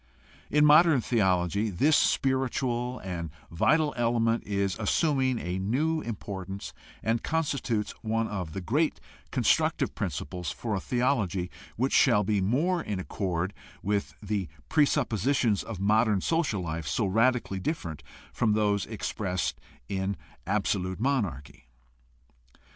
[0.49, 7.91] In modern theology this spiritual and vital element is assuming a new importance and constitutes
[8.01, 13.53] one of the great constructive principles for a theology which shall be more in accord
[13.83, 18.01] with the presuppositions of modern social life so radically different
[18.33, 21.67] from those expressed in absolute monarchy.